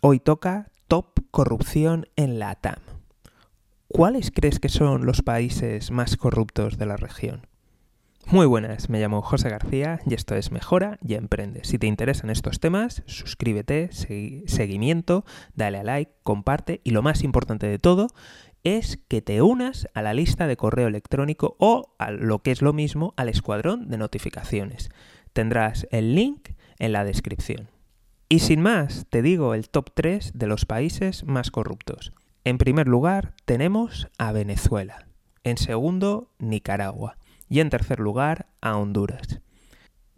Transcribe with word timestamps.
Hoy 0.00 0.20
toca 0.20 0.70
Top 0.86 1.18
Corrupción 1.32 2.06
en 2.14 2.38
la 2.38 2.54
TAM. 2.54 2.78
¿Cuáles 3.88 4.30
crees 4.30 4.60
que 4.60 4.68
son 4.68 5.06
los 5.06 5.22
países 5.22 5.90
más 5.90 6.16
corruptos 6.16 6.78
de 6.78 6.86
la 6.86 6.96
región? 6.96 7.48
Muy 8.26 8.46
buenas, 8.46 8.90
me 8.90 9.00
llamo 9.00 9.22
José 9.22 9.48
García 9.48 9.98
y 10.06 10.14
esto 10.14 10.36
es 10.36 10.52
Mejora 10.52 10.98
y 11.04 11.14
Emprende. 11.14 11.64
Si 11.64 11.80
te 11.80 11.88
interesan 11.88 12.30
estos 12.30 12.60
temas, 12.60 13.02
suscríbete, 13.06 13.90
seguimiento, 13.90 15.24
dale 15.56 15.78
a 15.78 15.82
like, 15.82 16.12
comparte 16.22 16.80
y 16.84 16.92
lo 16.92 17.02
más 17.02 17.24
importante 17.24 17.66
de 17.66 17.80
todo 17.80 18.06
es 18.62 18.98
que 19.08 19.20
te 19.20 19.42
unas 19.42 19.88
a 19.94 20.02
la 20.02 20.14
lista 20.14 20.46
de 20.46 20.56
correo 20.56 20.86
electrónico 20.86 21.56
o, 21.58 21.96
a 21.98 22.12
lo 22.12 22.38
que 22.44 22.52
es 22.52 22.62
lo 22.62 22.72
mismo, 22.72 23.14
al 23.16 23.28
escuadrón 23.28 23.88
de 23.88 23.98
notificaciones. 23.98 24.90
Tendrás 25.32 25.88
el 25.90 26.14
link 26.14 26.50
en 26.78 26.92
la 26.92 27.02
descripción. 27.02 27.77
Y 28.30 28.40
sin 28.40 28.60
más, 28.60 29.06
te 29.08 29.22
digo 29.22 29.54
el 29.54 29.70
top 29.70 29.90
3 29.94 30.32
de 30.34 30.46
los 30.46 30.66
países 30.66 31.24
más 31.24 31.50
corruptos. 31.50 32.12
En 32.44 32.58
primer 32.58 32.86
lugar, 32.86 33.34
tenemos 33.46 34.08
a 34.18 34.32
Venezuela. 34.32 35.08
En 35.44 35.56
segundo, 35.56 36.30
Nicaragua 36.38 37.16
y 37.48 37.60
en 37.60 37.70
tercer 37.70 38.00
lugar 38.00 38.46
a 38.60 38.76
Honduras. 38.76 39.40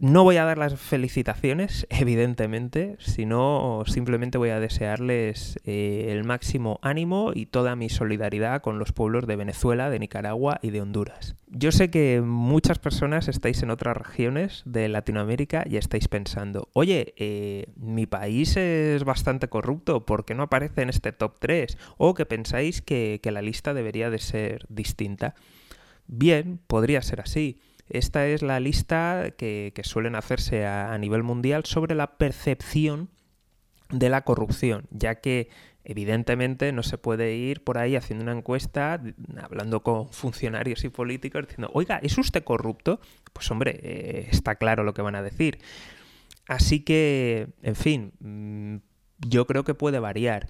No 0.03 0.25
voy 0.25 0.39
a 0.39 0.47
dar 0.47 0.57
las 0.57 0.81
felicitaciones, 0.81 1.87
evidentemente, 1.91 2.97
sino 3.01 3.83
simplemente 3.87 4.39
voy 4.39 4.49
a 4.49 4.59
desearles 4.59 5.61
eh, 5.65 6.07
el 6.09 6.25
máximo 6.25 6.79
ánimo 6.81 7.33
y 7.35 7.45
toda 7.45 7.77
mi 7.77 7.91
solidaridad 7.91 8.63
con 8.63 8.79
los 8.79 8.93
pueblos 8.93 9.27
de 9.27 9.37
Venezuela, 9.37 9.91
de 9.91 9.99
Nicaragua 9.99 10.59
y 10.63 10.71
de 10.71 10.81
Honduras. 10.81 11.37
Yo 11.49 11.71
sé 11.71 11.91
que 11.91 12.23
muchas 12.23 12.79
personas 12.79 13.29
estáis 13.29 13.63
en 13.63 13.69
otras 13.69 13.95
regiones 13.95 14.63
de 14.65 14.89
Latinoamérica 14.89 15.65
y 15.69 15.77
estáis 15.77 16.09
pensando, 16.09 16.71
oye, 16.73 17.13
eh, 17.19 17.67
mi 17.77 18.07
país 18.07 18.57
es 18.57 19.05
bastante 19.05 19.49
corrupto, 19.49 20.07
¿por 20.07 20.25
qué 20.25 20.35
no 20.35 20.45
aparece 20.45 20.81
en 20.81 20.89
este 20.89 21.13
top 21.13 21.39
3? 21.41 21.77
O 21.99 22.15
que 22.15 22.25
pensáis 22.25 22.81
que, 22.81 23.21
que 23.23 23.33
la 23.33 23.43
lista 23.43 23.75
debería 23.75 24.09
de 24.09 24.19
ser 24.19 24.65
distinta. 24.71 25.35
Bien, 26.07 26.59
podría 26.67 27.03
ser 27.03 27.21
así. 27.21 27.61
Esta 27.91 28.27
es 28.27 28.43
la 28.43 28.61
lista 28.61 29.33
que, 29.37 29.73
suelen 29.85 30.15
hacerse 30.15 30.67
a, 30.67 30.97
nivel 30.99 31.23
mundial 31.23 31.65
sobre 31.65 31.95
la 31.95 32.19
percepción 32.19 33.11
de 33.91 34.09
la 34.09 34.23
corrupción, 34.23 34.87
ya 34.91 35.17
que 35.17 35.49
evidentemente 35.83 36.73
no 36.73 36.83
se 36.83 36.99
puede 36.99 37.35
ir 37.35 37.65
por 37.65 37.79
ahí 37.79 37.97
haciendo 37.97 38.23
una 38.23 38.33
encuesta, 38.33 39.03
hablando 39.43 39.83
con 39.83 40.09
funcionarios 40.11 40.85
y 40.85 40.89
políticos, 40.89 41.49
diciendo, 41.49 41.71
oiga, 41.75 41.99
¿es 42.03 42.17
usted 42.17 42.45
corrupto? 42.45 43.01
Pues 43.33 43.51
hombre, 43.51 43.81
eh, 43.83 44.29
está 44.31 44.55
claro 44.55 44.85
lo 44.85 44.95
que 44.95 45.03
van 45.03 45.17
a 45.17 45.23
decir. 45.23 45.59
Así 46.47 46.81
que, 46.81 47.49
en 47.63 47.77
fin, 47.77 48.13
mm, 48.21 48.77
yo 49.29 49.47
creo 49.47 49.65
que 49.65 49.75
puede 49.75 49.99
variar. 49.99 50.49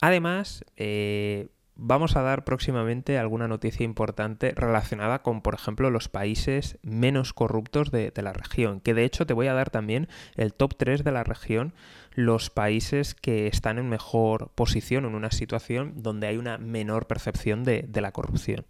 Además, 0.00 0.64
eh, 0.76 1.48
vamos 1.74 2.16
a 2.16 2.22
dar 2.22 2.44
próximamente 2.44 3.18
alguna 3.18 3.48
noticia 3.48 3.84
importante 3.84 4.52
relacionada 4.54 5.22
con, 5.22 5.42
por 5.42 5.54
ejemplo, 5.54 5.90
los 5.90 6.08
países 6.08 6.78
menos 6.82 7.32
corruptos 7.32 7.90
de, 7.90 8.12
la 8.16 8.32
región, 8.32 8.80
que 8.80 8.94
de 8.94 9.04
hecho 9.04 9.26
te 9.26 9.34
voy 9.34 9.48
a 9.48 9.54
dar 9.54 9.70
también 9.70 10.08
el 10.36 10.54
top 10.54 10.76
3 10.76 11.04
de 11.04 11.12
la 11.12 11.24
región, 11.24 11.74
los 12.14 12.50
países 12.50 13.14
que 13.14 13.46
están 13.46 13.78
en 13.78 13.88
mejor 13.88 14.50
posición, 14.54 15.04
en 15.04 15.14
una 15.14 15.30
situación 15.30 15.94
donde 15.96 16.26
hay 16.26 16.36
una 16.36 16.58
menor 16.58 17.06
percepción 17.06 17.64
de 17.64 17.88
la 18.00 18.12
corrupción. 18.12 18.66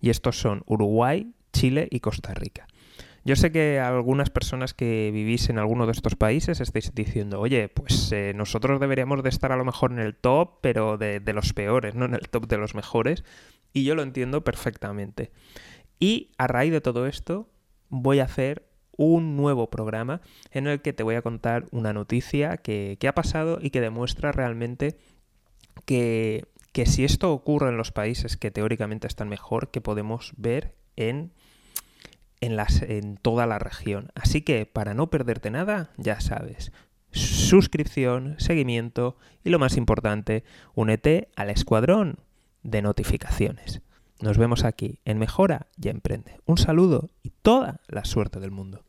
Y 0.00 0.10
estos 0.10 0.38
son 0.38 0.62
Uruguay, 0.66 1.32
Chile 1.52 1.88
y 1.90 2.00
Costa 2.00 2.34
Rica. 2.34 2.66
Yo 3.24 3.36
sé 3.36 3.50
que 3.52 3.80
algunas 3.80 4.28
personas 4.28 4.74
que 4.74 5.10
vivís 5.12 5.48
en 5.48 5.58
alguno 5.58 5.86
de 5.86 5.92
estos 5.92 6.14
países 6.14 6.60
estáis 6.60 6.94
diciendo, 6.94 7.40
oye, 7.40 7.68
pues 7.68 8.12
eh, 8.12 8.32
nosotros 8.34 8.80
deberíamos 8.80 9.22
de 9.22 9.30
estar 9.30 9.50
a 9.50 9.56
lo 9.56 9.64
mejor 9.64 9.92
en 9.92 9.98
el 9.98 10.14
top, 10.14 10.58
pero 10.60 10.98
de, 10.98 11.20
de 11.20 11.32
los 11.32 11.54
peores, 11.54 11.94
no 11.94 12.04
en 12.04 12.14
el 12.14 12.28
top 12.28 12.46
de 12.46 12.58
los 12.58 12.74
mejores. 12.74 13.24
Y 13.72 13.84
yo 13.84 13.94
lo 13.94 14.02
entiendo 14.02 14.44
perfectamente. 14.44 15.30
Y 15.98 16.32
a 16.36 16.46
raíz 16.46 16.70
de 16.70 16.82
todo 16.82 17.06
esto, 17.06 17.48
voy 17.88 18.20
a 18.20 18.24
hacer 18.24 18.66
un 18.96 19.36
nuevo 19.36 19.70
programa 19.70 20.20
en 20.52 20.66
el 20.66 20.80
que 20.80 20.92
te 20.92 21.02
voy 21.02 21.14
a 21.16 21.22
contar 21.22 21.66
una 21.70 21.92
noticia 21.92 22.56
que, 22.58 22.96
que 23.00 23.08
ha 23.08 23.14
pasado 23.14 23.58
y 23.60 23.70
que 23.70 23.80
demuestra 23.80 24.32
realmente 24.32 24.96
que, 25.84 26.44
que, 26.72 26.86
si 26.86 27.04
esto 27.04 27.32
ocurre 27.32 27.68
en 27.68 27.76
los 27.76 27.92
países 27.92 28.36
que 28.36 28.50
teóricamente 28.50 29.06
están 29.06 29.28
mejor, 29.28 29.70
que 29.70 29.80
podemos 29.80 30.32
ver 30.36 30.74
en 30.96 31.32
en, 32.44 33.16
toda 33.16 33.46
la 33.46 33.58
región. 33.58 34.08
Así 34.14 34.42
que 34.42 34.66
para 34.66 34.94
no 34.94 35.10
perderte 35.10 35.50
nada, 35.50 35.90
ya 35.96 36.20
sabes, 36.20 36.72
suscripción, 37.10 38.36
seguimiento 38.38 39.16
y 39.44 39.50
lo 39.50 39.58
más 39.58 39.76
importante, 39.76 40.44
únete 40.74 41.28
al 41.36 41.50
escuadrón 41.50 42.18
de 42.62 42.82
notificaciones. 42.82 43.82
Nos 44.20 44.38
vemos 44.38 44.64
aquí 44.64 45.00
en 45.04 45.18
Mejora 45.18 45.66
y 45.80 45.88
Emprende. 45.88 46.38
Un 46.46 46.58
saludo 46.58 47.10
y 47.22 47.30
toda 47.30 47.80
la 47.88 48.04
suerte 48.04 48.40
del 48.40 48.50
mundo. 48.50 48.84